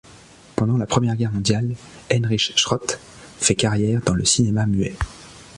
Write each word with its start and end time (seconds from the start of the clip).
Pendant 0.55 0.77
la 0.79 0.87
Première 0.87 1.15
Guerre 1.15 1.31
mondiale, 1.31 1.75
Heinrich 2.09 2.53
Schroth 2.55 2.99
fait 3.37 3.53
carrière 3.53 4.01
dans 4.03 4.15
le 4.15 4.25
cinéma 4.25 4.65
muet. 4.65 4.95